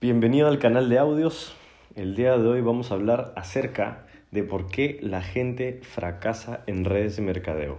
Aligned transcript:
Bienvenido 0.00 0.48
al 0.48 0.58
canal 0.58 0.88
de 0.88 0.98
audios. 0.98 1.54
El 1.94 2.16
día 2.16 2.36
de 2.36 2.48
hoy 2.48 2.60
vamos 2.62 2.90
a 2.90 2.94
hablar 2.94 3.32
acerca 3.36 4.06
de 4.32 4.42
por 4.42 4.66
qué 4.66 4.98
la 5.02 5.22
gente 5.22 5.80
fracasa 5.82 6.64
en 6.66 6.84
redes 6.84 7.16
de 7.16 7.22
mercadeo. 7.22 7.78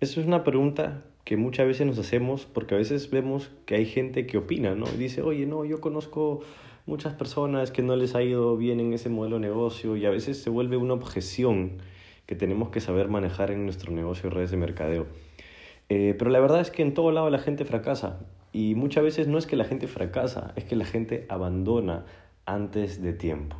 Eso 0.00 0.20
es 0.20 0.26
una 0.26 0.44
pregunta 0.44 1.02
que 1.24 1.36
muchas 1.36 1.66
veces 1.66 1.86
nos 1.86 1.98
hacemos 1.98 2.46
porque 2.46 2.76
a 2.76 2.78
veces 2.78 3.10
vemos 3.10 3.50
que 3.66 3.74
hay 3.74 3.86
gente 3.86 4.26
que 4.26 4.38
opina, 4.38 4.76
¿no? 4.76 4.86
Y 4.94 4.98
dice, 4.98 5.22
oye, 5.22 5.46
no, 5.46 5.64
yo 5.64 5.80
conozco 5.80 6.42
muchas 6.86 7.14
personas 7.14 7.70
que 7.70 7.82
no 7.82 7.96
les 7.96 8.14
ha 8.14 8.22
ido 8.22 8.56
bien 8.56 8.80
en 8.80 8.92
ese 8.92 9.08
modelo 9.08 9.36
de 9.36 9.42
negocio 9.42 9.96
y 9.96 10.06
a 10.06 10.10
veces 10.10 10.42
se 10.42 10.50
vuelve 10.50 10.76
una 10.76 10.94
objeción 10.94 11.78
que 12.26 12.34
tenemos 12.34 12.70
que 12.70 12.80
saber 12.80 13.08
manejar 13.08 13.50
en 13.50 13.64
nuestro 13.64 13.92
negocio 13.92 14.28
de 14.28 14.34
redes 14.36 14.50
de 14.50 14.56
mercadeo. 14.56 15.06
Eh, 15.88 16.14
pero 16.18 16.30
la 16.30 16.40
verdad 16.40 16.60
es 16.60 16.70
que 16.70 16.82
en 16.82 16.94
todo 16.94 17.10
lado 17.12 17.28
la 17.30 17.38
gente 17.38 17.64
fracasa 17.64 18.20
y 18.52 18.74
muchas 18.74 19.04
veces 19.04 19.28
no 19.28 19.38
es 19.38 19.46
que 19.46 19.56
la 19.56 19.64
gente 19.64 19.86
fracasa, 19.86 20.52
es 20.56 20.64
que 20.64 20.76
la 20.76 20.84
gente 20.84 21.26
abandona 21.28 22.04
antes 22.46 23.02
de 23.02 23.12
tiempo. 23.12 23.56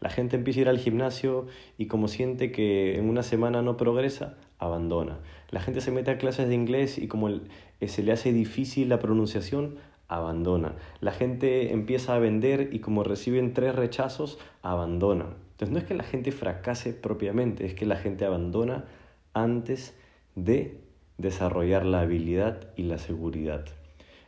La 0.00 0.08
gente 0.08 0.36
empieza 0.36 0.60
a 0.60 0.62
ir 0.62 0.68
al 0.68 0.78
gimnasio 0.78 1.46
y 1.76 1.86
como 1.86 2.08
siente 2.08 2.52
que 2.52 2.98
en 2.98 3.08
una 3.08 3.22
semana 3.22 3.60
no 3.60 3.76
progresa, 3.76 4.38
abandona. 4.58 5.18
La 5.50 5.60
gente 5.60 5.80
se 5.80 5.90
mete 5.90 6.10
a 6.10 6.18
clases 6.18 6.48
de 6.48 6.54
inglés 6.54 6.96
y 6.96 7.06
como 7.06 7.28
eh, 7.28 7.42
se 7.88 8.02
le 8.02 8.12
hace 8.12 8.32
difícil 8.32 8.88
la 8.88 8.98
pronunciación, 8.98 9.76
abandona. 10.10 10.74
La 11.00 11.12
gente 11.12 11.72
empieza 11.72 12.14
a 12.14 12.18
vender 12.18 12.70
y 12.72 12.80
como 12.80 13.04
reciben 13.04 13.54
tres 13.54 13.74
rechazos, 13.74 14.38
abandona. 14.60 15.26
Entonces 15.52 15.70
no 15.70 15.78
es 15.78 15.84
que 15.84 15.94
la 15.94 16.04
gente 16.04 16.32
fracase 16.32 16.92
propiamente, 16.92 17.64
es 17.64 17.74
que 17.74 17.86
la 17.86 17.96
gente 17.96 18.24
abandona 18.24 18.86
antes 19.32 19.96
de 20.34 20.80
desarrollar 21.16 21.86
la 21.86 22.00
habilidad 22.00 22.72
y 22.76 22.82
la 22.82 22.98
seguridad. 22.98 23.64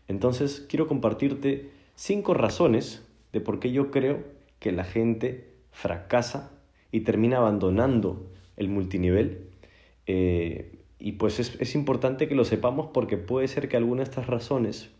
Entonces, 0.08 0.64
quiero 0.68 0.86
compartirte 0.86 1.70
cinco 1.94 2.34
razones 2.34 3.02
de 3.32 3.40
por 3.40 3.60
qué 3.60 3.72
yo 3.72 3.90
creo 3.90 4.22
que 4.58 4.72
la 4.72 4.84
gente 4.84 5.52
fracasa 5.70 6.52
y 6.92 7.00
termina 7.00 7.38
abandonando 7.38 8.30
el 8.56 8.68
multinivel. 8.68 9.48
Eh, 10.06 10.78
y 10.98 11.12
pues 11.12 11.40
es, 11.40 11.56
es, 11.60 11.74
importante 11.74 12.28
que 12.28 12.34
lo 12.34 12.44
sepamos 12.44 12.88
porque 12.92 13.16
puede 13.16 13.48
ser 13.48 13.68
que 13.68 13.76
alguna 13.76 14.02
de 14.02 14.10
estas 14.10 14.26
razones 14.26 14.90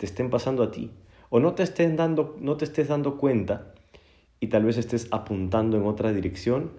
te 0.00 0.06
estén 0.06 0.30
pasando 0.30 0.62
a 0.62 0.70
ti 0.70 0.90
o 1.28 1.40
no 1.40 1.52
te, 1.52 1.62
estés 1.62 1.94
dando, 1.94 2.34
no 2.40 2.56
te 2.56 2.64
estés 2.64 2.88
dando 2.88 3.18
cuenta 3.18 3.74
y 4.40 4.46
tal 4.46 4.64
vez 4.64 4.78
estés 4.78 5.08
apuntando 5.10 5.76
en 5.76 5.84
otra 5.84 6.10
dirección 6.10 6.70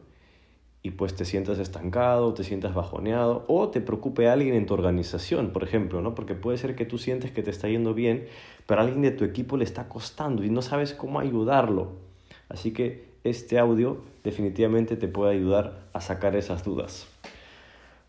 y 0.82 0.90
pues 0.90 1.16
te 1.16 1.24
sientas 1.24 1.60
estancado, 1.60 2.34
te 2.34 2.44
sientas 2.44 2.74
bajoneado 2.74 3.46
o 3.48 3.70
te 3.70 3.80
preocupe 3.80 4.28
alguien 4.28 4.56
en 4.56 4.66
tu 4.66 4.74
organización, 4.74 5.52
por 5.52 5.64
ejemplo, 5.64 6.02
¿no? 6.02 6.16
Porque 6.16 6.34
puede 6.34 6.58
ser 6.58 6.76
que 6.76 6.84
tú 6.86 6.98
sientes 6.98 7.30
que 7.30 7.44
te 7.44 7.52
está 7.52 7.70
yendo 7.70 7.94
bien, 7.94 8.26
pero 8.66 8.82
a 8.82 8.86
alguien 8.86 9.04
de 9.04 9.12
tu 9.12 9.24
equipo 9.24 9.56
le 9.56 9.66
está 9.66 9.88
costando 9.88 10.44
y 10.44 10.50
no 10.50 10.64
sabes 10.64 10.96
cómo 10.96 11.20
ayudarlo. 11.20 11.92
Así 12.50 12.74
que 12.74 13.06
este 13.24 13.60
audio 13.60 14.02
definitivamente 14.24 14.98
te 14.98 15.08
puede 15.08 15.36
ayudar 15.36 15.84
a 15.94 16.02
sacar 16.02 16.36
esas 16.36 16.64
dudas. 16.64 17.08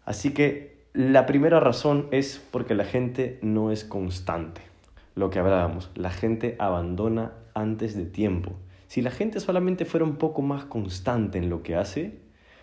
Así 0.07 0.33
que 0.33 0.79
la 0.95 1.27
primera 1.27 1.61
razón 1.61 2.09
es 2.13 2.43
porque 2.51 2.75
la 2.75 2.87
gente 2.87 3.39
no 3.43 3.71
es 3.71 3.85
constante. 3.85 4.72
Lo 5.15 5.31
que 5.31 5.39
hablábamos, 5.39 5.91
la 5.95 6.11
gente 6.11 6.57
abandona 6.59 7.33
antes 7.55 7.97
de 7.97 8.07
tiempo. 8.07 8.53
Si 8.87 9.03
la 9.03 9.11
gente 9.11 9.41
solamente 9.41 9.85
fuera 9.85 10.07
un 10.07 10.17
poco 10.17 10.43
más 10.43 10.65
constante 10.65 11.39
en 11.39 11.51
lo 11.51 11.63
que 11.63 11.77
hace, 11.77 12.21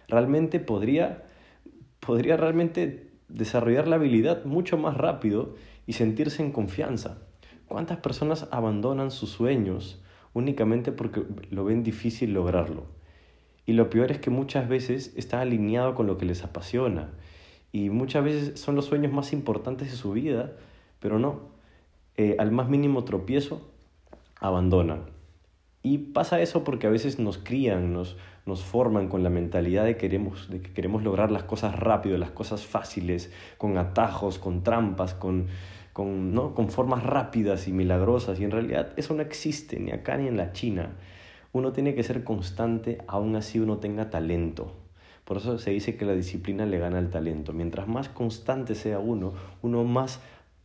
realmente 0.08 0.60
podría, 0.60 1.26
podría 2.00 2.38
realmente 2.38 3.12
desarrollar 3.28 3.88
la 3.88 3.98
habilidad 3.98 4.46
mucho 4.46 4.78
más 4.78 4.98
rápido 4.98 5.56
y 5.86 5.94
sentirse 5.94 6.44
en 6.44 6.52
confianza. 6.52 7.20
¿Cuántas 7.68 7.98
personas 7.98 8.48
abandonan 8.52 9.12
sus 9.12 9.30
sueños 9.30 10.02
únicamente 10.34 10.92
porque 10.92 11.24
lo 11.52 11.66
ven 11.66 11.84
difícil 11.84 12.34
lograrlo? 12.34 12.86
Y 13.68 13.74
lo 13.74 13.92
peor 13.92 14.12
es 14.12 14.18
que 14.18 14.32
muchas 14.32 14.68
veces 14.68 15.14
está 15.16 15.42
alineado 15.42 15.94
con 15.94 16.08
lo 16.08 16.18
que 16.18 16.26
les 16.26 16.44
apasiona. 16.44 17.12
Y 17.72 17.92
muchas 17.92 18.24
veces 18.24 18.60
son 18.60 18.76
los 18.76 18.86
sueños 18.86 19.14
más 19.14 19.32
importantes 19.32 19.92
de 19.92 19.98
su 19.98 20.14
vida, 20.14 20.54
pero 21.00 21.20
no. 21.20 21.59
Eh, 22.22 22.36
al 22.38 22.52
más 22.52 22.68
mínimo 22.68 23.06
tropiezo, 23.06 23.62
abandonan. 24.42 25.04
Y 25.82 26.00
pasa 26.00 26.42
eso 26.42 26.66
porque 26.66 26.86
a 26.86 26.90
veces 26.90 27.18
nos 27.18 27.38
crían, 27.38 27.94
nos, 27.94 28.18
nos 28.46 28.62
forman 28.62 29.08
con 29.08 29.24
la 29.24 29.30
mentalidad 29.30 29.86
de, 29.86 29.96
queremos, 29.96 30.50
de 30.50 30.60
que 30.60 30.74
queremos 30.74 31.02
lograr 31.02 31.32
las 31.32 31.44
cosas 31.44 31.80
rápido, 31.80 32.18
las 32.18 32.32
cosas 32.32 32.66
fáciles, 32.66 33.32
con 33.58 33.78
atajos, 33.78 34.38
con 34.38 34.64
trampas, 34.64 35.14
con, 35.14 35.48
con, 35.94 36.34
¿no? 36.34 36.54
con 36.56 36.68
formas 36.68 37.04
rápidas 37.04 37.70
y 37.70 37.72
milagrosas. 37.72 38.38
Y 38.42 38.44
en 38.44 38.52
realidad 38.52 38.92
eso 38.98 39.14
no 39.14 39.22
existe 39.22 39.80
ni 39.80 39.92
acá 39.92 40.18
ni 40.18 40.28
en 40.28 40.36
la 40.36 40.52
China. 40.52 40.98
Uno 41.54 41.72
tiene 41.72 41.96
que 41.96 42.04
ser 42.04 42.26
constante, 42.26 42.98
aún 43.08 43.38
así 43.38 43.62
uno 43.62 43.78
tenga 43.78 44.10
talento. 44.10 44.74
Por 45.24 45.38
eso 45.38 45.58
se 45.58 45.72
dice 45.72 45.96
que 45.96 46.04
la 46.04 46.16
disciplina 46.16 46.66
le 46.66 46.80
gana 46.80 46.98
al 46.98 47.12
talento. 47.12 47.54
Mientras 47.54 47.88
más 47.88 48.10
constante 48.10 48.76
sea 48.76 49.00
uno, 49.00 49.32
uno 49.62 49.86
más 49.86 50.20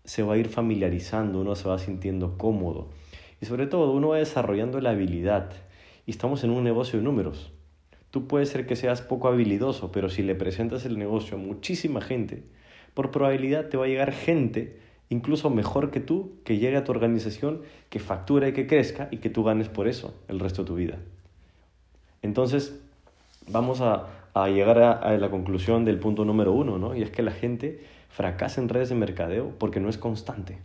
se 0.04 0.22
va 0.22 0.34
a 0.34 0.36
ir 0.36 0.48
familiarizando, 0.48 1.40
uno 1.40 1.54
se 1.54 1.68
va 1.68 1.78
sintiendo 1.78 2.36
cómodo. 2.36 2.88
Y 3.40 3.46
sobre 3.46 3.66
todo, 3.66 3.92
uno 3.92 4.08
va 4.08 4.18
desarrollando 4.18 4.80
la 4.80 4.90
habilidad. 4.90 5.50
Y 6.06 6.10
estamos 6.10 6.44
en 6.44 6.50
un 6.50 6.64
negocio 6.64 6.98
de 6.98 7.04
números. 7.04 7.52
Tú 8.10 8.28
puedes 8.28 8.50
ser 8.50 8.66
que 8.66 8.76
seas 8.76 9.02
poco 9.02 9.28
habilidoso, 9.28 9.90
pero 9.90 10.08
si 10.08 10.22
le 10.22 10.34
presentas 10.34 10.84
el 10.84 10.98
negocio 10.98 11.36
a 11.36 11.40
muchísima 11.40 12.00
gente, 12.00 12.44
por 12.92 13.10
probabilidad 13.10 13.68
te 13.68 13.76
va 13.76 13.86
a 13.86 13.88
llegar 13.88 14.12
gente 14.12 14.78
incluso 15.08 15.50
mejor 15.50 15.90
que 15.90 16.00
tú, 16.00 16.32
que 16.44 16.58
llegue 16.58 16.76
a 16.76 16.84
tu 16.84 16.92
organización, 16.92 17.62
que 17.88 17.98
factura 17.98 18.48
y 18.48 18.52
que 18.52 18.66
crezca 18.66 19.08
y 19.10 19.18
que 19.18 19.30
tú 19.30 19.44
ganes 19.44 19.68
por 19.68 19.88
eso 19.88 20.14
el 20.28 20.40
resto 20.40 20.62
de 20.62 20.66
tu 20.66 20.74
vida. 20.76 20.98
Entonces, 22.22 22.80
vamos 23.48 23.80
a, 23.80 24.08
llegar 24.48 24.78
a, 24.78 24.92
a, 24.92 25.16
la 25.18 25.30
conclusión 25.30 25.84
del 25.84 25.98
punto 25.98 26.24
número 26.24 26.52
uno, 26.52 26.78
¿no? 26.78 26.94
Y 26.96 27.02
es 27.02 27.10
que 27.10 27.22
la 27.22 27.32
gente 27.32 27.84
fracasa 28.14 28.60
en 28.60 28.68
redes 28.68 28.90
de 28.90 28.94
mercadeo 28.94 29.58
porque 29.58 29.80
no 29.80 29.88
es 29.88 29.98
constante. 29.98 30.58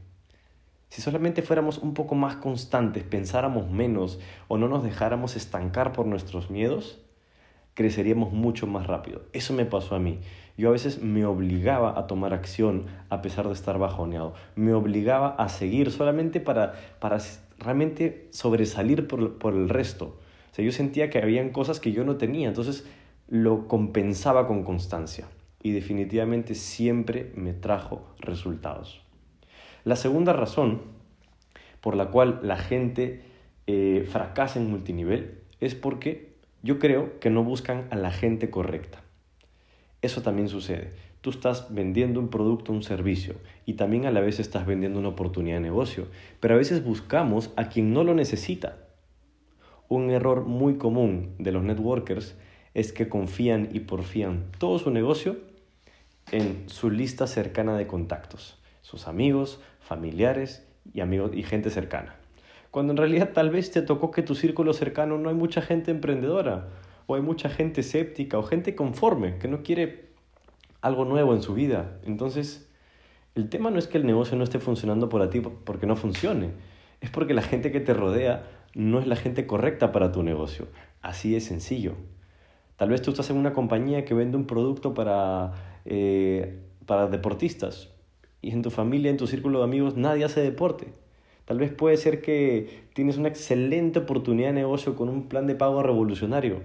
Si 0.90 1.02
solamente 1.02 1.42
fuéramos 1.42 1.80
un 1.80 1.96
poco 1.96 2.14
más 2.14 2.36
constantes, 2.36 3.04
pensáramos 3.04 3.72
menos 3.72 4.20
o 4.48 4.60
no 4.60 4.68
nos 4.68 4.84
dejáramos 4.84 5.36
estancar 5.36 5.92
por 5.92 6.06
nuestros 6.06 6.52
miedos, 6.52 7.00
creceríamos 7.74 8.32
mucho 8.34 8.68
más 8.68 8.86
rápido. 8.86 9.24
Eso 9.34 9.54
me 9.54 9.66
pasó 9.66 9.96
a 9.96 10.00
mí. 10.00 10.20
Yo 10.58 10.70
a 10.70 10.74
veces 10.74 11.02
me 11.02 11.26
obligaba 11.26 11.98
a 11.98 12.06
tomar 12.06 12.36
acción 12.36 12.86
a 13.10 13.24
pesar 13.24 13.48
de 13.48 13.54
estar 13.54 13.80
bajoneado. 13.80 14.36
Me 14.56 14.74
obligaba 14.74 15.30
a 15.30 15.50
seguir 15.50 15.90
solamente 15.92 16.40
para, 16.40 16.74
para 17.00 17.18
realmente 17.58 18.28
sobresalir 18.30 19.08
por, 19.08 19.40
por 19.40 19.56
el 19.56 19.70
resto. 19.70 20.20
O 20.52 20.56
sea, 20.56 20.64
yo 20.64 20.72
sentía 20.72 21.10
que 21.10 21.18
habían 21.18 21.50
cosas 21.50 21.80
que 21.80 21.94
yo 21.94 22.04
no 22.04 22.18
tenía, 22.18 22.48
entonces 22.48 22.88
lo 23.28 23.68
compensaba 23.68 24.46
con 24.46 24.64
constancia 24.64 25.26
y 25.62 25.72
definitivamente 25.72 26.56
siempre 26.56 27.32
me 27.36 27.54
trajo 27.54 28.08
resultados. 28.20 29.02
La 29.84 29.96
segunda 29.96 30.34
razón 30.34 30.82
por 31.82 31.96
la 31.96 32.08
cual 32.08 32.40
la 32.44 32.58
gente 32.58 33.22
eh, 33.68 34.06
fracasa 34.10 34.60
en 34.60 34.70
multinivel 34.70 35.40
es 35.60 35.76
porque 35.76 36.34
yo 36.64 36.80
creo 36.80 37.20
que 37.20 37.30
no 37.30 37.44
buscan 37.44 37.88
a 37.92 37.96
la 37.96 38.12
gente 38.12 38.50
correcta. 38.50 39.02
Eso 40.02 40.22
también 40.22 40.50
sucede. 40.50 40.92
Tú 41.22 41.32
estás 41.32 41.74
vendiendo 41.74 42.20
un 42.20 42.30
producto, 42.30 42.72
un 42.72 42.84
servicio 42.84 43.36
y 43.66 43.74
también 43.74 44.06
a 44.06 44.12
la 44.12 44.22
vez 44.22 44.40
estás 44.40 44.66
vendiendo 44.66 45.00
una 45.00 45.10
oportunidad 45.10 45.58
de 45.58 45.62
negocio, 45.62 46.08
pero 46.40 46.56
a 46.56 46.58
veces 46.58 46.84
buscamos 46.84 47.52
a 47.58 47.68
quien 47.68 47.94
no 47.94 48.04
lo 48.04 48.14
necesita. 48.14 48.78
Un 49.90 50.12
error 50.12 50.46
muy 50.46 50.78
común 50.78 51.36
de 51.38 51.52
los 51.52 51.64
networkers 51.64 52.38
es 52.74 52.94
que 52.94 53.10
confían 53.10 53.70
y 53.74 53.82
porfían 53.82 54.46
todo 54.58 54.80
su 54.80 54.92
negocio 54.92 55.49
en 56.32 56.70
su 56.70 56.90
lista 56.90 57.28
cercana 57.28 57.78
de 57.78 57.88
contactos 57.88 58.60
sus 58.90 59.08
amigos, 59.08 59.62
familiares 59.82 60.68
y, 60.96 61.02
amigos, 61.02 61.30
y 61.36 61.44
gente 61.44 61.70
cercana. 61.70 62.16
Cuando 62.72 62.92
en 62.92 62.98
realidad 62.98 63.34
tal 63.34 63.52
vez 63.52 63.70
te 63.70 63.84
tocó 63.84 64.10
que 64.10 64.24
tu 64.24 64.34
círculo 64.34 64.74
cercano 64.74 65.20
no 65.20 65.30
hay 65.30 65.36
mucha 65.36 65.62
gente 65.62 65.92
emprendedora, 65.92 66.70
o 67.06 67.14
hay 67.14 67.22
mucha 67.22 67.50
gente 67.50 67.82
escéptica, 67.82 68.40
o 68.40 68.44
gente 68.44 68.74
conforme, 68.74 69.38
que 69.38 69.48
no 69.48 69.62
quiere 69.62 70.10
algo 70.82 71.06
nuevo 71.06 71.36
en 71.36 71.44
su 71.44 71.54
vida. 71.54 72.00
Entonces, 72.04 72.68
el 73.36 73.48
tema 73.50 73.70
no 73.70 73.78
es 73.78 73.86
que 73.86 74.00
el 74.00 74.08
negocio 74.08 74.36
no 74.36 74.44
esté 74.44 74.58
funcionando 74.58 75.08
por 75.08 75.28
ti 75.30 75.40
porque 75.40 75.86
no 75.86 75.96
funcione, 75.96 76.50
es 77.00 77.12
porque 77.12 77.36
la 77.36 77.44
gente 77.44 77.72
que 77.72 77.80
te 77.80 77.94
rodea 77.94 78.48
no 78.74 79.00
es 79.00 79.06
la 79.06 79.18
gente 79.18 79.46
correcta 79.46 79.92
para 79.92 80.12
tu 80.12 80.24
negocio. 80.24 80.66
Así 81.04 81.36
es 81.36 81.46
sencillo. 81.46 81.94
Tal 82.76 82.90
vez 82.90 83.04
tú 83.04 83.12
estás 83.12 83.30
en 83.30 83.38
una 83.38 83.54
compañía 83.54 84.04
que 84.04 84.16
vende 84.16 84.36
un 84.36 84.48
producto 84.48 84.96
para, 84.96 85.54
eh, 85.86 86.60
para 86.86 87.08
deportistas, 87.08 87.90
y 88.42 88.52
en 88.52 88.62
tu 88.62 88.70
familia, 88.70 89.12
en 89.12 89.18
tu 89.18 89.28
círculo 89.28 89.60
de 89.60 89.66
amigos, 89.66 89.98
nadie 89.98 90.24
hace 90.24 90.42
deporte. 90.42 90.88
Tal 91.46 91.58
vez 91.58 91.72
puede 91.72 91.98
ser 91.98 92.22
que 92.22 92.84
tienes 92.94 93.18
una 93.18 93.28
excelente 93.28 94.00
oportunidad 94.00 94.50
de 94.50 94.54
negocio 94.54 94.96
con 94.96 95.10
un 95.10 95.28
plan 95.28 95.48
de 95.48 95.56
pago 95.56 95.82
revolucionario, 95.82 96.62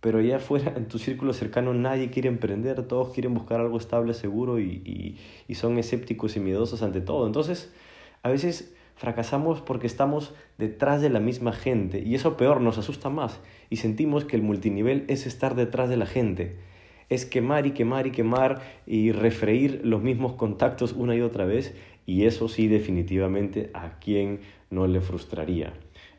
pero 0.00 0.18
allá 0.18 0.36
afuera, 0.36 0.74
en 0.76 0.88
tu 0.88 0.98
círculo 0.98 1.32
cercano, 1.32 1.72
nadie 1.72 2.10
quiere 2.10 2.28
emprender, 2.28 2.86
todos 2.86 3.14
quieren 3.14 3.32
buscar 3.32 3.60
algo 3.60 3.78
estable, 3.78 4.12
seguro 4.12 4.60
y, 4.60 5.16
y, 5.48 5.54
son 5.54 5.78
escépticos 5.78 6.36
y 6.36 6.40
miedosos 6.40 6.82
ante 6.82 7.00
todo. 7.00 7.26
Entonces, 7.26 7.72
a 8.22 8.28
veces 8.28 8.74
fracasamos 8.96 9.62
porque 9.62 9.86
estamos 9.86 10.34
detrás 10.58 11.00
de 11.00 11.08
la 11.08 11.20
misma 11.20 11.52
gente 11.52 12.00
y 12.00 12.14
eso 12.14 12.36
peor 12.36 12.60
nos 12.60 12.76
asusta 12.76 13.08
más 13.08 13.40
y 13.70 13.76
sentimos 13.76 14.26
que 14.26 14.36
el 14.36 14.42
multinivel 14.42 15.04
es 15.08 15.26
estar 15.26 15.54
detrás 15.54 15.88
de 15.88 15.96
la 15.96 16.04
gente, 16.04 16.58
es 17.08 17.26
quemar 17.26 17.66
y 17.66 17.72
quemar 17.72 18.06
y 18.06 18.10
quemar 18.10 18.62
y 18.86 19.12
refreír 19.12 19.80
los 19.84 20.02
mismos 20.02 20.34
contactos 20.34 20.92
una 20.92 21.14
y 21.14 21.20
otra 21.20 21.44
vez 21.44 21.74
y 22.06 22.24
eso 22.24 22.48
sí 22.48 22.68
definitivamente 22.68 23.70
a 23.74 23.98
quien 23.98 24.40
no 24.70 24.86
le 24.86 25.00
frustraría. 25.00 25.72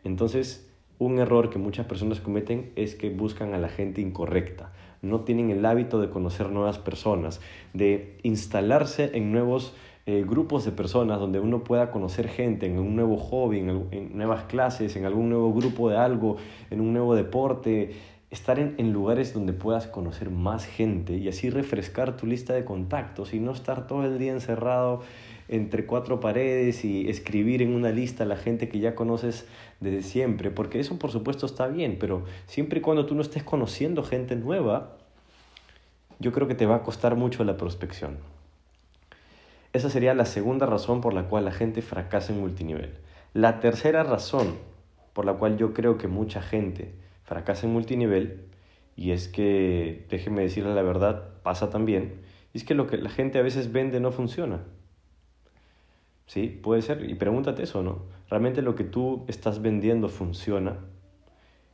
Entonces, 0.03 0.71
un 0.97 1.19
error 1.19 1.49
que 1.49 1.59
muchas 1.59 1.85
personas 1.87 2.21
cometen 2.21 2.71
es 2.75 2.95
que 2.95 3.09
buscan 3.09 3.53
a 3.53 3.57
la 3.57 3.69
gente 3.69 4.01
incorrecta. 4.01 4.71
No 5.01 5.21
tienen 5.21 5.49
el 5.49 5.65
hábito 5.65 5.99
de 5.99 6.09
conocer 6.09 6.49
nuevas 6.49 6.79
personas, 6.79 7.41
de 7.73 8.17
instalarse 8.23 9.11
en 9.13 9.31
nuevos 9.31 9.75
eh, 10.07 10.23
grupos 10.23 10.63
de 10.65 10.71
personas 10.71 11.19
donde 11.19 11.39
uno 11.39 11.63
pueda 11.63 11.89
conocer 11.89 12.27
gente 12.27 12.67
en 12.67 12.77
un 12.77 12.95
nuevo 12.95 13.17
hobby, 13.17 13.59
en, 13.59 14.15
nuevas 14.15 14.43
clases, 14.43 14.95
en 14.95 15.05
algún 15.05 15.29
nuevo 15.29 15.51
grupo 15.51 15.89
de 15.89 15.97
algo, 15.97 16.37
en 16.69 16.79
un 16.79 16.93
nuevo 16.93 17.15
deporte, 17.15 17.91
estar 18.29 18.59
en, 18.59 18.75
en, 18.77 18.91
lugares 18.91 19.33
donde 19.33 19.53
puedas 19.53 19.87
conocer 19.87 20.29
más 20.29 20.65
gente 20.65 21.13
y 21.15 21.27
así 21.27 21.49
refrescar 21.49 22.17
tu 22.17 22.25
lista 22.25 22.53
de 22.53 22.65
contactos 22.65 23.33
y 23.33 23.39
no 23.39 23.51
estar 23.51 23.87
todo 23.87 24.03
el 24.03 24.17
día 24.17 24.31
encerrado 24.31 25.03
entre 25.47 25.85
cuatro 25.85 26.19
paredes 26.19 26.83
y 26.83 27.07
escribir 27.07 27.61
en 27.61 27.73
una 27.73 27.91
lista 27.91 28.23
a 28.23 28.27
la 28.27 28.35
gente 28.35 28.67
que 28.67 28.79
ya 28.79 28.95
conoces 28.95 29.47
desde 29.79 30.01
siempre, 30.01 30.49
porque 30.49 30.79
eso 30.79 30.97
por 30.97 31.11
supuesto 31.11 31.45
está 31.45 31.67
bien, 31.67 31.97
pero 31.99 32.23
siempre 32.47 32.79
y 32.79 32.81
cuando 32.81 33.05
tú 33.05 33.15
no 33.15 33.21
estés 33.21 33.43
conociendo 33.43 34.03
gente 34.03 34.35
nueva, 34.35 34.97
yo 36.19 36.31
creo 36.31 36.47
que 36.47 36.55
te 36.55 36.65
va 36.65 36.77
a 36.77 36.83
costar 36.83 37.15
mucho 37.15 37.43
la 37.43 37.57
prospección. 37.57 38.17
Esa 39.73 39.89
sería 39.89 40.13
la 40.13 40.25
segunda 40.25 40.65
razón 40.65 41.01
por 41.01 41.13
la 41.13 41.23
cual 41.27 41.45
la 41.45 41.51
gente 41.51 41.81
fracasa 41.81 42.33
en 42.33 42.39
multinivel. 42.39 42.93
La 43.33 43.59
tercera 43.59 44.03
razón 44.03 44.55
por 45.13 45.25
la 45.25 45.33
cual 45.33 45.57
yo 45.57 45.73
creo 45.73 45.97
que 45.97 46.07
mucha 46.07 46.41
gente 46.41 46.93
fracasa 47.25 47.67
en 47.67 47.73
multinivel, 47.73 48.45
y 48.95 49.11
es 49.11 49.27
que, 49.27 50.05
déjeme 50.09 50.43
decirle 50.43 50.73
la 50.73 50.81
verdad, 50.81 51.33
pasa 51.43 51.69
también, 51.69 52.21
es 52.53 52.63
que 52.63 52.73
lo 52.73 52.87
que 52.87 52.97
la 52.97 53.09
gente 53.09 53.37
a 53.37 53.41
veces 53.41 53.73
vende 53.73 53.99
no 53.99 54.13
funciona. 54.13 54.61
Sí, 56.27 56.47
puede 56.47 56.81
ser. 56.81 57.07
Y 57.09 57.15
pregúntate 57.15 57.63
eso, 57.63 57.83
¿no? 57.83 58.03
¿Realmente 58.29 58.61
lo 58.61 58.75
que 58.75 58.83
tú 58.83 59.25
estás 59.27 59.61
vendiendo 59.61 60.07
funciona? 60.09 60.77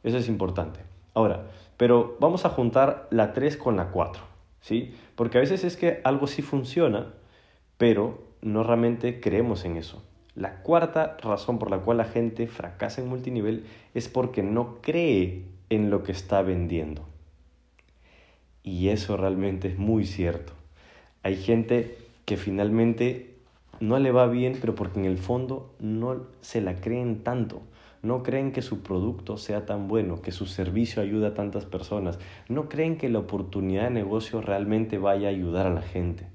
Eso 0.03 0.18
es 0.18 0.27
importante. 0.27 0.81
Ahora, 1.13 1.48
pero 1.77 2.18
vamos 2.19 2.45
a 2.45 2.50
juntar 2.50 3.07
la 3.12 3.33
3 3.33 3.57
con 3.57 3.77
la 3.77 3.92
4, 3.92 4.24
¿sí? 4.59 4.94
Porque 5.15 5.38
a 5.38 5.42
veces 5.42 5.63
es 5.63 5.77
que 5.77 6.01
algo 6.03 6.27
sí 6.27 6.42
funciona, 6.42 7.13
pero 7.77 8.24
no 8.42 8.63
realmente 8.63 9.19
creemos 9.19 9.65
en 9.65 9.77
eso. 9.77 10.03
La 10.36 10.62
cuarta 10.62 11.18
razón 11.22 11.60
por 11.60 11.69
la 11.69 11.80
cual 11.80 11.98
la 11.98 12.06
gente 12.06 12.48
fracasa 12.48 13.01
en 13.01 13.10
multinivel 13.10 13.66
es 13.94 14.07
porque 14.07 14.44
no 14.44 14.78
cree 14.81 15.44
en 15.69 15.89
lo 15.89 16.04
que 16.04 16.13
está 16.13 16.42
vendiendo. 16.42 17.06
Y 18.63 18.89
eso 18.89 19.18
realmente 19.18 19.68
es 19.68 19.78
muy 19.78 20.06
cierto. 20.06 20.54
Hay 21.24 21.36
gente 21.36 21.98
que 22.25 22.38
finalmente 22.38 23.36
no 23.81 24.00
le 24.00 24.12
va 24.12 24.28
bien, 24.28 24.57
pero 24.62 24.75
porque 24.75 25.00
en 25.00 25.06
el 25.06 25.18
fondo 25.18 25.74
no 25.80 26.28
se 26.42 26.62
la 26.62 26.75
creen 26.75 27.24
tanto. 27.24 27.62
No 28.04 28.24
creen 28.24 28.51
que 28.51 28.62
su 28.62 28.81
producto 28.81 29.38
sea 29.38 29.66
tan 29.66 29.88
bueno, 29.88 30.22
que 30.22 30.31
su 30.31 30.45
servicio 30.45 31.01
ayuda 31.01 31.30
a 31.30 31.34
tantas 31.34 31.66
personas. 31.66 32.19
No 32.48 32.69
creen 32.69 32.98
que 32.98 33.10
la 33.10 33.19
oportunidad 33.19 33.84
de 33.84 33.92
negocio 33.92 34.42
realmente 34.42 34.98
vaya 34.98 35.27
a 35.27 35.31
ayudar 35.31 35.68
a 35.68 35.74
la 35.74 35.81
gente. 35.81 36.27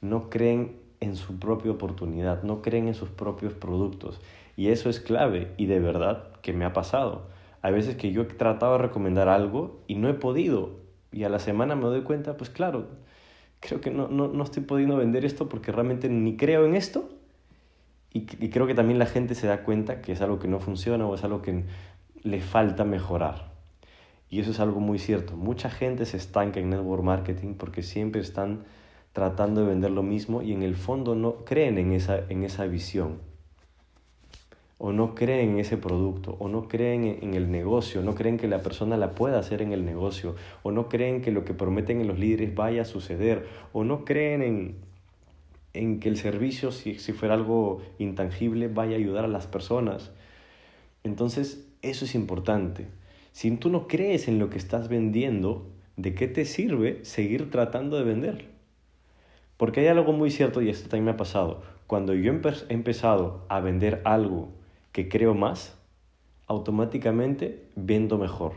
No 0.00 0.30
creen 0.30 0.81
en 1.02 1.16
su 1.16 1.38
propia 1.38 1.72
oportunidad, 1.72 2.44
no 2.44 2.62
creen 2.62 2.86
en 2.86 2.94
sus 2.94 3.08
propios 3.08 3.52
productos. 3.54 4.20
Y 4.56 4.68
eso 4.68 4.88
es 4.88 5.00
clave 5.00 5.52
y 5.56 5.66
de 5.66 5.80
verdad 5.80 6.28
que 6.42 6.52
me 6.52 6.64
ha 6.64 6.72
pasado. 6.72 7.26
Hay 7.60 7.72
veces 7.72 7.96
que 7.96 8.12
yo 8.12 8.22
he 8.22 8.24
tratado 8.26 8.72
de 8.72 8.78
recomendar 8.78 9.28
algo 9.28 9.80
y 9.88 9.96
no 9.96 10.08
he 10.08 10.14
podido. 10.14 10.70
Y 11.10 11.24
a 11.24 11.28
la 11.28 11.40
semana 11.40 11.74
me 11.74 11.84
doy 11.84 12.02
cuenta, 12.02 12.36
pues 12.36 12.50
claro, 12.50 12.86
creo 13.60 13.80
que 13.80 13.90
no, 13.90 14.06
no, 14.08 14.28
no, 14.28 14.44
estoy 14.44 14.62
pudiendo 14.62 14.96
vender 14.96 15.24
esto 15.24 15.48
porque 15.48 15.72
realmente 15.72 16.08
ni 16.08 16.36
creo 16.36 16.66
en 16.66 16.76
esto. 16.76 17.08
Y, 18.12 18.20
y, 18.44 18.50
creo 18.50 18.66
que 18.66 18.74
también 18.74 18.98
la 18.98 19.06
gente 19.06 19.34
se 19.34 19.46
da 19.46 19.64
cuenta 19.64 20.02
que 20.02 20.12
es 20.12 20.20
algo 20.20 20.38
que 20.38 20.46
no 20.46 20.60
funciona 20.60 21.06
o 21.06 21.14
es 21.14 21.24
algo 21.24 21.42
que 21.42 21.64
le 22.22 22.40
falta 22.40 22.84
mejorar. 22.84 23.50
Y 24.30 24.40
eso 24.40 24.52
es 24.52 24.60
algo 24.60 24.80
muy 24.80 24.98
cierto. 24.98 25.36
Mucha 25.36 25.68
gente 25.68 26.06
se 26.06 26.16
estanca 26.16 26.60
en 26.60 26.70
network 26.70 27.02
marketing 27.02 27.54
porque 27.54 27.82
siempre 27.82 28.20
están 28.20 28.64
tratando 29.12 29.62
de 29.62 29.68
vender 29.68 29.90
lo 29.90 30.02
mismo 30.02 30.42
y 30.42 30.52
en 30.52 30.62
el 30.62 30.76
fondo 30.76 31.14
no 31.14 31.44
creen 31.44 31.78
en 31.78 31.92
esa, 31.92 32.20
en 32.28 32.44
esa 32.44 32.66
visión 32.66 33.32
o 34.84 34.90
no 34.90 35.14
creen 35.14 35.50
en 35.50 35.58
ese 35.60 35.76
producto, 35.76 36.34
o 36.40 36.48
no 36.48 36.66
creen 36.66 37.04
en 37.22 37.34
el 37.34 37.52
negocio, 37.52 38.02
no 38.02 38.16
creen 38.16 38.36
que 38.36 38.48
la 38.48 38.62
persona 38.62 38.96
la 38.96 39.14
pueda 39.14 39.38
hacer 39.38 39.62
en 39.62 39.72
el 39.72 39.84
negocio, 39.84 40.34
o 40.64 40.72
no 40.72 40.88
creen 40.88 41.22
que 41.22 41.30
lo 41.30 41.44
que 41.44 41.54
prometen 41.54 42.00
en 42.00 42.08
los 42.08 42.18
líderes 42.18 42.52
vaya 42.52 42.82
a 42.82 42.84
suceder, 42.84 43.46
o 43.72 43.84
no 43.84 44.04
creen 44.04 44.42
en, 44.42 44.74
en 45.72 46.00
que 46.00 46.08
el 46.08 46.16
servicio, 46.16 46.72
si, 46.72 46.98
si 46.98 47.12
fuera 47.12 47.34
algo 47.34 47.80
intangible, 48.00 48.66
vaya 48.66 48.96
a 48.96 48.98
ayudar 48.98 49.24
a 49.24 49.28
las 49.28 49.46
personas. 49.46 50.10
Entonces, 51.04 51.64
eso 51.82 52.04
es 52.04 52.16
importante. 52.16 52.88
Si 53.30 53.52
tú 53.52 53.70
no 53.70 53.86
crees 53.86 54.26
en 54.26 54.40
lo 54.40 54.50
que 54.50 54.58
estás 54.58 54.88
vendiendo, 54.88 55.64
¿de 55.96 56.16
qué 56.16 56.26
te 56.26 56.44
sirve 56.44 57.04
seguir 57.04 57.52
tratando 57.52 57.98
de 57.98 58.02
vender? 58.02 58.51
Porque 59.62 59.78
hay 59.78 59.86
algo 59.86 60.12
muy 60.12 60.32
cierto, 60.32 60.60
y 60.60 60.70
esto 60.70 60.88
también 60.88 61.04
me 61.04 61.10
ha 61.12 61.16
pasado. 61.16 61.62
Cuando 61.86 62.14
yo 62.14 62.32
he 62.32 62.72
empezado 62.72 63.46
a 63.48 63.60
vender 63.60 64.02
algo 64.04 64.48
que 64.90 65.08
creo 65.08 65.34
más, 65.34 65.78
automáticamente 66.48 67.68
vendo 67.76 68.18
mejor. 68.18 68.54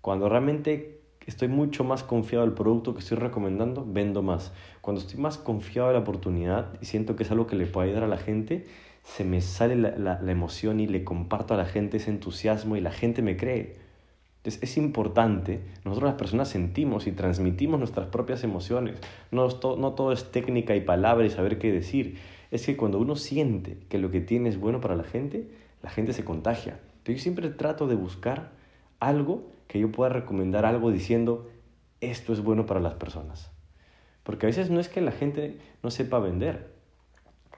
Cuando 0.00 0.28
realmente 0.28 1.02
estoy 1.26 1.46
mucho 1.46 1.84
más 1.84 2.02
confiado 2.02 2.44
del 2.44 2.54
producto 2.56 2.92
que 2.92 2.98
estoy 2.98 3.18
recomendando, 3.18 3.86
vendo 3.88 4.20
más. 4.20 4.52
Cuando 4.80 5.00
estoy 5.00 5.20
más 5.20 5.38
confiado 5.38 5.90
en 5.90 5.94
la 5.94 6.00
oportunidad 6.00 6.72
y 6.82 6.86
siento 6.86 7.14
que 7.14 7.22
es 7.22 7.30
algo 7.30 7.46
que 7.46 7.54
le 7.54 7.66
puede 7.66 7.90
ayudar 7.90 8.02
a 8.02 8.08
la 8.08 8.18
gente, 8.18 8.66
se 9.04 9.22
me 9.22 9.40
sale 9.40 9.76
la, 9.76 10.18
emoción 10.26 10.80
y 10.80 10.88
le 10.88 11.04
comparto 11.04 11.54
a 11.54 11.56
la 11.56 11.66
gente 11.66 11.98
ese 11.98 12.10
entusiasmo 12.10 12.74
y 12.74 12.80
la 12.80 12.90
gente 12.90 13.22
me 13.22 13.36
cree. 13.36 13.76
Entonces 14.48 14.70
es 14.70 14.78
importante, 14.78 15.60
nosotros 15.84 16.08
las 16.08 16.18
personas 16.18 16.48
sentimos 16.48 17.06
y 17.06 17.12
transmitimos 17.12 17.78
nuestras 17.78 18.06
propias 18.06 18.44
emociones. 18.44 18.98
No, 19.30 19.46
no 19.76 19.92
todo 19.92 20.10
es 20.10 20.32
técnica 20.32 20.74
y 20.74 20.80
palabra 20.80 21.26
y 21.26 21.30
saber 21.30 21.58
qué 21.58 21.70
decir 21.70 22.16
es 22.50 22.64
que 22.64 22.74
cuando 22.74 22.98
uno 22.98 23.14
siente 23.14 23.76
que 23.90 23.98
lo 23.98 24.10
que 24.10 24.22
tiene 24.22 24.48
es 24.48 24.58
bueno 24.58 24.80
para 24.80 24.96
la 24.96 25.04
gente, 25.04 25.50
la 25.82 25.90
gente 25.90 26.14
se 26.14 26.24
contagia. 26.24 26.80
yo 27.04 27.18
siempre 27.18 27.50
trato 27.50 27.86
de 27.86 27.94
buscar 27.94 28.52
algo 29.00 29.50
que 29.66 29.80
yo 29.80 29.92
pueda 29.92 30.08
recomendar 30.08 30.64
algo 30.64 30.90
diciendo, 30.90 31.50
esto 32.00 32.32
es 32.32 32.40
bueno 32.40 32.64
para 32.64 32.80
las 32.80 32.94
personas. 32.94 33.50
Porque 34.22 34.46
a 34.46 34.48
veces 34.48 34.70
no 34.70 34.80
es 34.80 34.88
que 34.88 35.02
la 35.02 35.12
gente 35.12 35.58
no 35.82 35.90
sepa 35.90 36.20
vender, 36.20 36.72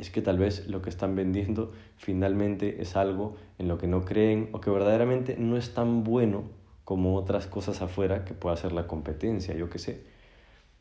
es 0.01 0.11
que 0.11 0.23
tal 0.23 0.39
vez 0.39 0.67
lo 0.67 0.83
que 0.83 0.91
están 0.91 1.15
vendiendo 1.15 1.71
finalmente 1.97 2.83
es 2.83 2.97
algo 2.97 3.37
en 3.59 3.69
lo 3.69 3.79
que 3.79 3.87
no 3.87 4.05
creen 4.05 4.49
o 4.51 4.61
que 4.61 4.71
verdaderamente 4.71 5.37
no 5.39 5.57
es 5.57 5.73
tan 5.73 6.03
bueno 6.03 6.59
como 6.91 7.15
otras 7.15 7.47
cosas 7.47 7.83
afuera 7.83 8.25
que 8.25 8.35
pueda 8.35 8.57
ser 8.57 8.73
la 8.73 8.89
competencia, 8.89 9.55
yo 9.55 9.71
qué 9.71 9.79
sé. 9.79 10.01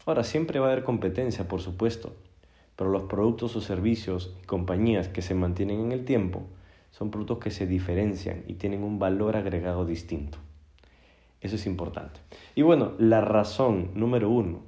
Ahora, 0.08 0.24
siempre 0.24 0.58
va 0.58 0.66
a 0.66 0.72
haber 0.72 0.84
competencia, 0.84 1.48
por 1.48 1.62
supuesto, 1.62 2.16
pero 2.76 2.90
los 2.90 3.04
productos 3.04 3.56
o 3.56 3.62
servicios 3.62 4.36
y 4.42 4.48
compañías 4.48 5.08
que 5.08 5.22
se 5.22 5.36
mantienen 5.36 5.82
en 5.82 5.92
el 5.92 6.06
tiempo 6.06 6.48
son 6.90 7.12
productos 7.12 7.38
que 7.38 7.52
se 7.52 7.68
diferencian 7.68 8.44
y 8.48 8.56
tienen 8.56 8.84
un 8.84 8.98
valor 8.98 9.36
agregado 9.36 9.86
distinto. 9.86 10.40
Eso 11.42 11.58
es 11.58 11.68
importante. 11.68 12.20
Y 12.56 12.64
bueno, 12.64 12.94
la 12.98 13.22
razón 13.22 13.92
número 13.94 14.32
uno, 14.32 14.62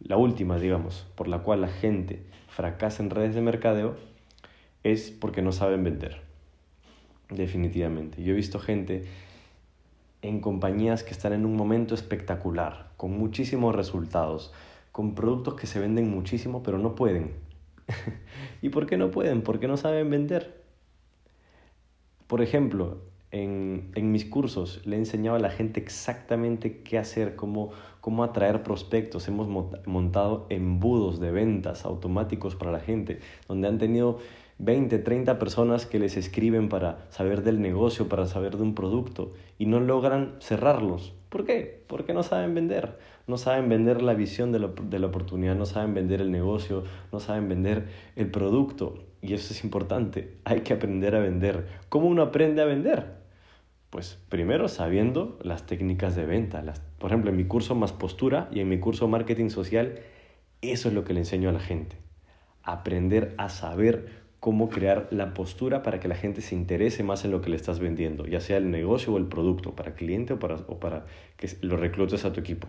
la 0.00 0.16
última, 0.16 0.58
digamos, 0.58 1.06
por 1.14 1.28
la 1.28 1.44
cual 1.44 1.60
la 1.60 1.68
gente 1.68 2.24
fracasa 2.48 3.04
en 3.04 3.10
redes 3.10 3.36
de 3.36 3.40
mercadeo 3.40 3.94
es 4.82 5.12
porque 5.12 5.42
no 5.42 5.52
saben 5.52 5.84
vender. 5.84 6.22
Definitivamente. 7.30 8.20
Yo 8.24 8.32
he 8.32 8.36
visto 8.36 8.58
gente 8.58 9.04
en 10.22 10.40
compañías 10.40 11.02
que 11.02 11.12
están 11.12 11.32
en 11.32 11.44
un 11.44 11.56
momento 11.56 11.94
espectacular, 11.94 12.90
con 12.96 13.16
muchísimos 13.18 13.74
resultados, 13.74 14.52
con 14.92 15.14
productos 15.14 15.54
que 15.54 15.66
se 15.66 15.78
venden 15.78 16.10
muchísimo 16.10 16.62
pero 16.62 16.78
no 16.78 16.94
pueden. 16.94 17.34
¿Y 18.62 18.70
por 18.70 18.86
qué 18.86 18.96
no 18.96 19.10
pueden? 19.10 19.42
Porque 19.42 19.68
no 19.68 19.76
saben 19.76 20.10
vender. 20.10 20.64
Por 22.26 22.42
ejemplo, 22.42 22.98
en, 23.30 23.92
en, 23.94 24.10
mis 24.10 24.24
cursos 24.24 24.84
le 24.86 24.96
he 24.96 24.98
enseñado 24.98 25.36
a 25.36 25.40
la 25.40 25.50
gente 25.50 25.80
exactamente 25.80 26.82
qué 26.82 26.98
hacer, 26.98 27.36
cómo, 27.36 27.70
cómo 28.00 28.24
atraer 28.24 28.62
prospectos. 28.62 29.28
Hemos 29.28 29.48
montado 29.86 30.46
embudos 30.48 31.20
de 31.20 31.30
ventas 31.30 31.84
automáticos 31.84 32.56
para 32.56 32.72
la 32.72 32.80
gente, 32.80 33.20
donde 33.46 33.68
han 33.68 33.78
tenido 33.78 34.18
20, 34.58 34.98
30 34.98 35.38
personas 35.38 35.84
que 35.84 35.98
les 35.98 36.16
escriben 36.16 36.68
para 36.68 37.06
saber 37.10 37.42
del 37.42 37.60
negocio, 37.60 38.08
para 38.08 38.26
saber 38.26 38.56
de 38.56 38.62
un 38.62 38.74
producto 38.74 39.32
y 39.58 39.66
no 39.66 39.80
logran 39.80 40.36
cerrarlos. 40.40 41.12
¿Por 41.28 41.44
qué? 41.44 41.84
Porque 41.86 42.14
no 42.14 42.22
saben 42.22 42.54
vender. 42.54 42.98
No 43.26 43.36
saben 43.36 43.68
vender 43.68 44.02
la 44.02 44.14
visión 44.14 44.52
de 44.52 44.60
la, 44.60 44.68
de 44.68 44.98
la 44.98 45.08
oportunidad, 45.08 45.56
no 45.56 45.66
saben 45.66 45.92
vender 45.92 46.20
el 46.20 46.30
negocio, 46.30 46.84
no 47.12 47.20
saben 47.20 47.48
vender 47.48 47.88
el 48.14 48.30
producto. 48.30 49.04
Y 49.20 49.34
eso 49.34 49.52
es 49.52 49.62
importante. 49.64 50.38
Hay 50.44 50.60
que 50.60 50.72
aprender 50.72 51.14
a 51.16 51.20
vender. 51.20 51.66
¿Cómo 51.88 52.06
uno 52.06 52.22
aprende 52.22 52.62
a 52.62 52.66
vender? 52.66 53.16
Pues 53.90 54.18
primero 54.28 54.68
sabiendo 54.68 55.38
las 55.42 55.66
técnicas 55.66 56.16
de 56.16 56.24
venta. 56.24 56.62
Las, 56.62 56.80
por 56.98 57.10
ejemplo, 57.10 57.30
en 57.30 57.36
mi 57.36 57.44
curso 57.44 57.74
Más 57.74 57.92
Postura 57.92 58.48
y 58.52 58.60
en 58.60 58.68
mi 58.68 58.78
curso 58.78 59.08
Marketing 59.08 59.50
Social, 59.50 59.98
eso 60.62 60.88
es 60.88 60.94
lo 60.94 61.04
que 61.04 61.12
le 61.12 61.20
enseño 61.20 61.50
a 61.50 61.52
la 61.52 61.60
gente 61.60 61.96
aprender 62.66 63.34
a 63.38 63.48
saber 63.48 64.25
cómo 64.46 64.68
crear 64.68 65.08
la 65.10 65.34
postura 65.34 65.82
para 65.82 65.98
que 65.98 66.06
la 66.06 66.14
gente 66.14 66.40
se 66.40 66.54
interese 66.54 67.02
más 67.02 67.24
en 67.24 67.32
lo 67.32 67.40
que 67.40 67.50
le 67.50 67.56
estás 67.56 67.80
vendiendo, 67.80 68.28
ya 68.28 68.38
sea 68.38 68.58
el 68.58 68.70
negocio 68.70 69.12
o 69.12 69.18
el 69.18 69.26
producto, 69.26 69.74
para 69.74 69.96
cliente 69.96 70.34
o 70.34 70.38
para, 70.38 70.54
o 70.68 70.78
que 71.36 71.50
lo 71.62 71.76
reclutes 71.76 72.24
a 72.24 72.32
tu 72.32 72.38
equipo. 72.38 72.68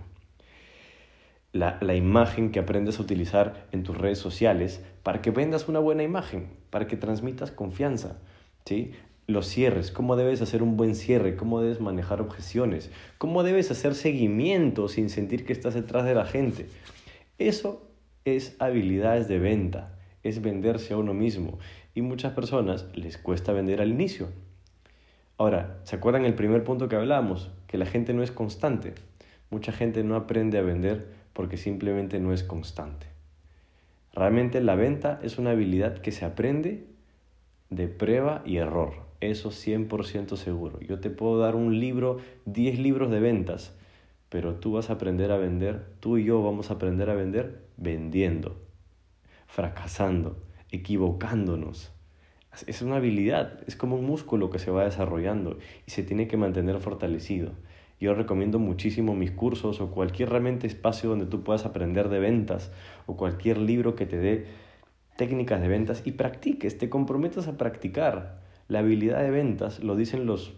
La, 1.53 1.77
la, 1.81 1.93
imagen 1.93 2.51
que 2.51 2.57
aprendes 2.57 2.98
a 2.98 3.03
utilizar 3.03 3.67
en 3.72 3.84
tus 3.84 3.96
redes 3.96 4.17
sociales 4.17 4.84
para 5.03 5.22
que 5.22 5.29
vendas 5.29 5.67
una 5.67 5.77
buena 5.77 6.01
imagen, 6.01 6.50
para 6.72 6.88
que 6.88 6.98
transmitas 6.98 7.51
confianza. 7.51 8.17
¿sí? 8.65 8.93
Los 9.27 9.46
cierres, 9.46 9.91
cómo 9.91 10.15
debes 10.15 10.41
hacer 10.41 10.63
un 10.63 10.77
buen 10.77 10.96
cierre, 10.96 11.36
cómo 11.36 11.62
debes 11.62 11.79
manejar 11.79 12.22
objeciones, 12.22 12.89
cómo 13.19 13.43
debes 13.43 13.69
hacer 13.69 13.93
seguimiento 13.93 14.88
sin 14.88 15.12
sentir 15.12 15.46
que 15.46 15.53
estás 15.53 15.75
detrás 15.75 16.05
de 16.05 16.15
la 16.15 16.25
gente. 16.25 16.65
Eso 17.38 17.88
es 18.25 18.55
habilidades 18.57 19.27
de 19.27 19.38
venta, 19.38 19.97
es 20.27 20.41
venderse 20.41 20.93
a 20.93 20.98
uno 20.98 21.13
mismo. 21.13 21.60
Y 21.96 22.01
muchas 22.01 22.34
personas 22.34 22.86
les 22.93 23.17
cuesta 23.17 23.53
vender 23.53 23.81
al 23.81 23.89
inicio. 23.89 24.27
Ahora, 25.38 25.79
¿se 25.84 25.96
acuerdan 25.96 26.25
el 26.25 26.36
primer 26.36 26.63
punto 26.63 26.89
que 26.89 26.96
hablábamos? 26.96 27.51
Que 27.67 27.77
la 27.77 27.86
gente 27.86 28.13
no 28.13 28.24
es 28.24 28.31
constante. 28.31 28.93
Mucha 29.50 29.72
gente 29.72 30.03
no 30.03 30.15
aprende 30.15 30.57
a 30.57 30.63
vender 30.63 31.07
porque 31.34 31.57
simplemente 31.57 32.19
no 32.19 32.34
es 32.34 32.43
constante. 32.43 33.07
Realmente 34.13 34.62
la 34.62 34.75
venta 34.75 35.19
es 35.22 35.38
una 35.38 35.51
habilidad 35.51 36.00
que 36.00 36.12
se 36.12 36.25
aprende 36.25 36.86
de 37.69 37.88
prueba 37.88 38.41
y 38.46 38.57
error. 38.57 38.93
Eso 39.22 39.51
100% 39.51 40.36
seguro. 40.38 40.79
Yo 40.81 41.00
te 41.00 41.10
puedo 41.10 41.39
dar 41.39 41.55
un 41.55 41.79
libro, 41.79 42.17
10 42.46 42.79
libros 42.79 43.12
de 43.12 43.19
ventas, 43.19 43.75
pero 44.29 44.55
tú 44.55 44.74
vas 44.74 44.89
a 44.89 44.93
aprender 44.93 45.31
a 45.31 45.38
vender, 45.38 45.86
tú 46.00 46.17
y 46.17 46.25
yo 46.25 46.41
vamos 46.43 46.69
a 46.69 46.75
aprender 46.75 47.10
a 47.10 47.15
vender 47.15 47.62
vendiendo, 47.77 48.55
fracasando, 49.48 50.38
equivocándonos. 50.72 51.92
Es 52.66 52.82
una 52.82 52.98
habilidad, 52.98 53.60
es 53.68 53.75
como 53.75 53.96
un 53.96 54.06
músculo 54.06 54.50
que 54.50 54.60
se 54.60 54.72
va 54.72 54.84
desarrollando 54.84 55.58
y 55.86 55.92
se 55.92 56.04
tiene 56.04 56.27
que 56.27 56.38
mantener 56.38 56.80
fortalecido. 56.80 57.51
Yo 58.00 58.13
recomiendo 58.13 58.60
muchísimo 58.60 59.16
mis 59.16 59.32
cursos 59.32 59.82
o 59.82 59.89
cualquier 59.89 60.30
realmente 60.30 60.68
espacio 60.68 61.10
donde 61.10 61.25
tú 61.25 61.44
puedas 61.44 61.66
aprender 61.66 62.10
de 62.10 62.20
ventas 62.20 62.72
o 63.08 63.18
cualquier 63.18 63.58
libro 63.58 63.96
que 63.96 64.06
te 64.06 64.18
dé 64.18 64.46
técnicas 65.18 65.62
de 65.62 65.68
ventas 65.68 66.04
y 66.06 66.12
practiques, 66.12 66.77
te 66.77 66.89
comprometas 66.89 67.48
a 67.48 67.58
practicar. 67.58 68.46
La 68.68 68.80
habilidad 68.80 69.22
de 69.22 69.32
ventas, 69.32 69.84
lo 69.84 69.96
dicen 69.96 70.25
los 70.25 70.54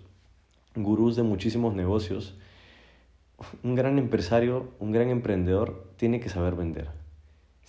gurús 0.75 1.15
de 1.15 1.23
muchísimos 1.23 1.75
negocios, 1.75 2.37
un 3.63 3.75
gran 3.75 3.97
empresario, 3.97 4.71
un 4.79 4.91
gran 4.91 5.09
emprendedor 5.09 5.93
tiene 5.95 6.19
que 6.19 6.29
saber 6.29 6.55
vender. 6.55 6.98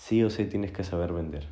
Sí 0.01 0.25
o 0.25 0.31
sí 0.31 0.47
tienes 0.47 0.73
que 0.73 0.83
saber 0.83 1.13
vender. 1.13 1.47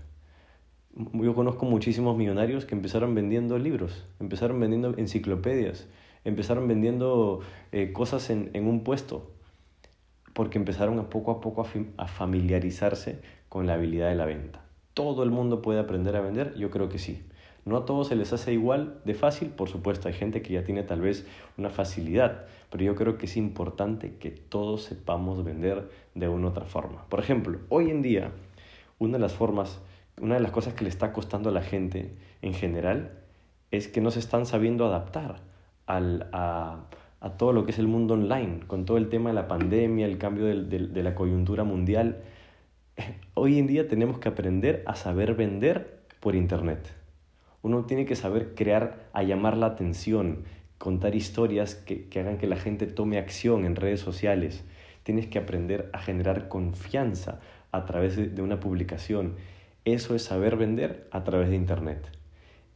Yo 1.12 1.34
conozco 1.34 1.66
muchísimos 1.66 2.16
millonarios 2.16 2.64
que 2.64 2.74
empezaron 2.74 3.14
vendiendo 3.14 3.58
libros, 3.58 4.06
empezaron 4.20 4.58
vendiendo 4.58 4.96
enciclopedias, 4.96 5.86
empezaron 6.24 6.66
vendiendo 6.66 7.40
eh, 7.72 7.92
cosas 7.92 8.30
en, 8.30 8.50
en, 8.54 8.66
un 8.66 8.84
puesto, 8.84 9.30
porque 10.32 10.56
empezaron 10.56 10.98
a 10.98 11.10
poco 11.10 11.30
a 11.30 11.40
poco 11.42 11.60
a, 11.60 12.02
a 12.02 12.08
familiarizarse 12.08 13.20
con 13.50 13.66
la 13.66 13.74
habilidad 13.74 14.08
de 14.08 14.14
la 14.14 14.24
venta. 14.24 14.64
¿Todo 14.94 15.24
el 15.24 15.30
mundo 15.30 15.60
puede 15.60 15.78
aprender 15.78 16.16
a 16.16 16.22
vender? 16.22 16.54
Yo 16.56 16.70
creo 16.70 16.88
que 16.88 16.98
sí. 16.98 17.22
No 17.68 17.76
a 17.76 17.84
todos 17.84 18.08
se 18.08 18.16
les 18.16 18.32
hace 18.32 18.54
igual 18.54 18.98
de 19.04 19.12
fácil, 19.12 19.50
por 19.50 19.68
supuesto, 19.68 20.08
hay 20.08 20.14
gente 20.14 20.40
que 20.40 20.54
ya 20.54 20.64
tiene 20.64 20.84
tal 20.84 21.02
vez 21.02 21.26
una 21.58 21.68
facilidad, 21.68 22.46
pero 22.70 22.82
yo 22.82 22.94
creo 22.94 23.18
que 23.18 23.26
es 23.26 23.36
importante 23.36 24.14
que 24.14 24.30
todos 24.30 24.84
sepamos 24.84 25.44
vender 25.44 25.90
de 26.14 26.28
una 26.30 26.48
otra 26.48 26.64
forma. 26.64 27.04
Por 27.10 27.20
ejemplo, 27.20 27.58
hoy 27.68 27.90
en 27.90 28.00
día, 28.00 28.32
una 28.98 29.18
de 29.18 29.18
las 29.18 29.34
formas, 29.34 29.82
una 30.18 30.36
de 30.36 30.40
las 30.40 30.50
cosas 30.50 30.72
que 30.72 30.84
le 30.84 30.88
está 30.88 31.12
costando 31.12 31.50
a 31.50 31.52
la 31.52 31.60
gente 31.60 32.16
en 32.40 32.54
general 32.54 33.18
es 33.70 33.86
que 33.86 34.00
no 34.00 34.10
se 34.10 34.20
están 34.20 34.46
sabiendo 34.46 34.86
adaptar 34.86 35.42
al, 35.84 36.30
a, 36.32 36.86
todo 37.36 37.52
lo 37.52 37.66
que 37.66 37.72
es 37.72 37.78
el 37.78 37.86
mundo 37.86 38.14
online, 38.14 38.60
con 38.66 38.86
todo 38.86 38.96
el 38.96 39.10
tema 39.10 39.28
de 39.28 39.34
la 39.34 39.46
pandemia, 39.46 40.06
el 40.06 40.16
cambio 40.16 40.46
de 40.46 41.02
la 41.02 41.14
coyuntura 41.14 41.64
mundial. 41.64 42.22
Hoy 43.34 43.58
en 43.58 43.66
día 43.66 43.88
tenemos 43.88 44.18
que 44.18 44.30
aprender 44.30 44.82
a 44.86 44.94
saber 44.94 45.34
vender 45.34 45.98
por 46.20 46.34
Internet. 46.34 46.97
Uno 47.62 47.84
tiene 47.84 48.06
que 48.06 48.16
saber 48.16 48.54
crear, 48.54 49.08
a 49.12 49.22
llamar 49.22 49.56
la 49.56 49.66
atención, 49.66 50.44
contar 50.78 51.14
historias 51.14 51.74
que, 51.74 52.08
que 52.08 52.20
hagan 52.20 52.38
que 52.38 52.46
la 52.46 52.56
gente 52.56 52.86
tome 52.86 53.18
acción 53.18 53.64
en 53.64 53.76
redes 53.76 54.00
sociales. 54.00 54.64
Tienes 55.02 55.26
que 55.26 55.38
aprender 55.38 55.90
a 55.92 55.98
generar 55.98 56.48
confianza 56.48 57.40
a 57.72 57.84
través 57.84 58.16
de, 58.16 58.42
una 58.42 58.60
publicación. 58.60 59.36
Eso 59.84 60.14
es 60.14 60.22
saber 60.22 60.56
vender 60.56 61.08
a 61.10 61.24
través 61.24 61.50
de 61.50 61.56
Internet. 61.56 62.10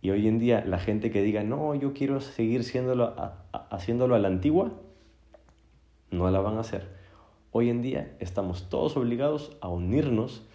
Y 0.01 0.11
hoy 0.11 0.27
en 0.27 0.39
día 0.39 0.65
la 0.65 0.79
gente 0.79 1.11
que 1.11 1.23
diga, 1.23 1.43
no, 1.43 1.75
yo 1.75 1.93
quiero 1.93 2.21
seguir 2.21 2.65
siéndolo 2.65 3.15
haciéndolo 3.53 4.15
a 4.15 4.19
la 4.19 4.29
antigua, 4.29 4.73
no 6.11 6.31
la 6.31 6.41
van 6.41 6.57
a 6.57 6.61
hacer. 6.61 6.89
Hoy 7.53 7.71
en 7.71 7.83
día 7.83 8.17
estamos 8.19 8.69
todos 8.69 8.97
obligados 8.97 9.57
a 9.61 9.69
unirnos 9.69 10.47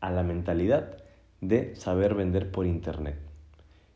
a 0.00 0.10
la 0.10 0.22
mentalidad 0.22 0.98
de 1.40 1.74
saber 1.76 2.14
vender 2.14 2.50
por 2.50 2.66
Internet. 2.66 3.29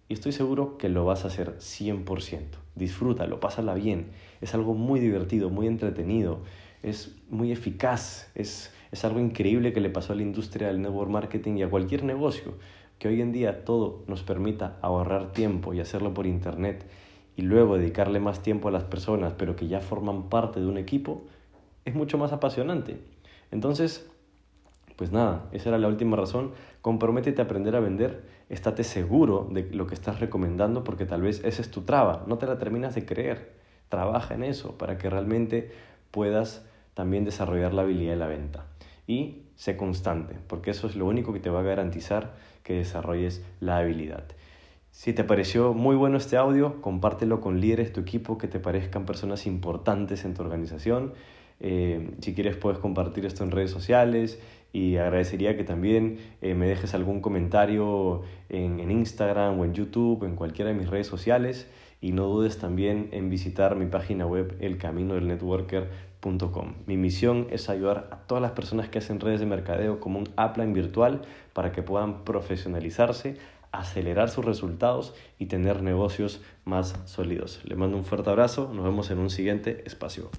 Y 0.09 0.15
estoy 0.15 0.33
seguro 0.33 0.77
que 0.77 0.89
lo 0.89 1.05
vas 1.05 1.25
a 1.25 1.29
hacer 1.29 1.57
100%. 1.59 2.59
Disfrútalo, 2.75 3.41
pásala 3.41 3.75
bien. 3.75 4.11
Es 4.41 4.55
algo 4.55 4.75
muy 4.75 5.01
divertido, 5.01 5.49
muy 5.51 5.67
entretenido, 5.67 6.41
es 6.83 7.17
muy 7.31 7.53
eficaz, 7.53 8.31
es, 8.35 8.73
es 8.93 9.05
algo 9.05 9.21
increíble 9.21 9.73
que 9.73 9.81
le 9.81 9.89
pasó 9.89 10.13
a 10.13 10.17
la 10.17 10.23
industria 10.23 10.69
del 10.69 10.83
network 10.83 11.11
marketing 11.11 11.57
y 11.57 11.63
a 11.63 11.71
cualquier 11.71 12.05
negocio, 12.05 12.55
que 12.99 13.09
hoy 13.09 13.23
en 13.23 13.33
día 13.33 13.65
todo 13.65 14.05
nos 14.07 14.23
permita 14.23 14.77
ahorrar 14.83 15.33
tiempo 15.33 15.73
y 15.73 15.81
hacerlo 15.81 16.13
por 16.13 16.27
internet 16.27 16.85
y 17.37 17.43
luego 17.43 17.79
dedicarle 17.79 18.21
más 18.21 18.43
tiempo 18.43 18.69
a 18.69 18.73
las 18.73 18.85
personas, 18.85 19.33
pero 19.37 19.57
que 19.57 19.67
ya 19.67 19.81
forman 19.81 20.29
parte 20.29 20.61
de 20.61 20.67
un 20.67 20.79
equipo, 20.79 21.25
es 21.85 21.95
mucho 21.95 22.19
más 22.19 22.33
apasionante. 22.33 22.99
Entonces, 23.51 24.09
pues 24.97 25.11
nada, 25.11 25.49
esa 25.53 25.71
era 25.71 25.79
la 25.79 25.89
última 25.89 26.17
razón. 26.17 26.53
Comprométete 26.83 27.41
a 27.41 27.45
aprender 27.45 27.75
a 27.75 27.81
vender, 27.81 28.23
estate 28.55 28.85
seguro 28.85 29.49
de 29.51 29.69
lo 29.71 29.87
que 29.87 29.95
estás 29.95 30.21
recomendando 30.21 30.85
porque 30.85 31.07
tal 31.07 31.23
vez 31.23 31.43
esa 31.45 31.63
es 31.63 31.71
tu 31.71 31.83
traba, 31.83 32.25
no 32.27 32.39
te 32.39 32.47
la 32.47 32.59
terminas 32.59 32.95
de 32.95 33.05
creer. 33.05 33.53
Trabaja 33.89 34.35
en 34.35 34.43
eso 34.43 34.79
para 34.79 34.99
que 34.99 35.11
realmente 35.11 35.71
puedas 36.11 36.65
también 36.95 37.25
desarrollar 37.25 37.75
la 37.75 37.83
habilidad 37.83 38.13
de 38.13 38.19
la 38.19 38.27
venta. 38.27 38.67
Y 39.07 39.43
sé 39.57 39.77
constante, 39.77 40.39
porque 40.47 40.71
eso 40.71 40.87
es 40.87 40.97
lo 40.97 41.07
único 41.07 41.33
que 41.33 41.41
te 41.41 41.51
va 41.51 41.61
a 41.61 41.65
garantizar 41.65 42.35
que 42.63 42.75
desarrolles 42.75 43.45
la 43.61 43.79
habilidad. 43.79 44.25
Si 44.91 45.13
te 45.13 45.25
pareció 45.25 45.75
muy 45.75 45.97
bueno 45.97 46.17
este 46.17 46.37
audio, 46.37 46.81
compártelo 46.81 47.41
con 47.41 47.61
líderes 47.61 47.89
de 47.89 47.95
tu 47.95 48.01
equipo 48.01 48.39
que 48.39 48.49
te 48.49 48.61
parezcan 48.61 49.05
personas 49.05 49.45
importantes 49.45 50.25
en 50.25 50.35
tu 50.35 50.43
organización. 50.43 51.15
Eh, 51.61 52.11
si 52.21 52.35
quieres 52.35 52.57
puedes 52.57 52.79
compartir 52.79 53.27
esto 53.27 53.45
en 53.45 53.51
redes 53.51 53.71
sociales 53.71 54.41
y 54.73 54.97
agradecería 54.97 55.57
que 55.57 55.65
también 55.65 56.19
eh, 56.43 56.55
me 56.55 56.67
dejes 56.67 56.95
algún 56.95 57.21
comentario 57.21 58.23
en, 58.49 58.81
en, 58.81 58.91
Instagram 58.91 59.59
o 59.59 59.65
en 59.65 59.73
YouTube, 59.73 60.25
en 60.25 60.35
cualquiera 60.35 60.73
de 60.73 60.77
mis 60.77 60.91
redes 60.91 61.07
sociales 61.07 61.71
y 62.01 62.11
no 62.13 62.27
dudes 62.27 62.59
también 62.59 63.09
en 63.13 63.31
visitar 63.31 63.77
mi 63.77 63.87
página 63.87 64.27
web 64.27 64.57
elcaminodelnetworker.com. 64.61 66.75
Mi 66.87 66.99
misión 66.99 67.47
es 67.51 67.71
ayudar 67.71 68.09
a 68.11 68.27
todas 68.27 68.43
las 68.43 68.51
personas 68.51 68.91
que 68.91 68.99
hacen 68.99 69.21
redes 69.21 69.41
de 69.41 69.47
mercadeo 69.47 70.01
como 70.01 70.19
un 70.19 70.29
upline 70.37 70.75
virtual 70.75 71.23
para 71.55 71.73
que 71.73 71.83
puedan 71.83 72.25
profesionalizarse, 72.25 73.39
acelerar 73.73 74.29
sus 74.29 74.45
resultados 74.45 75.15
y 75.39 75.47
tener 75.47 75.83
negocios 75.83 76.43
más 76.65 77.01
sólidos. 77.07 77.63
Le 77.65 77.75
mando 77.75 77.97
un 77.97 78.05
fuerte 78.05 78.29
abrazo, 78.29 78.71
nos 78.75 78.85
vemos 78.85 79.11
en 79.11 79.19
un 79.19 79.31
siguiente 79.31 79.83
espacio. 79.87 80.31